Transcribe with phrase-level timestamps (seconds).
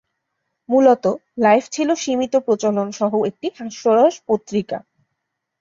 [0.69, 1.05] মূলত,
[1.37, 4.77] লাইফ ছিল সীমিত প্রচলন সহ একটি হাস্যরস পত্রিকা।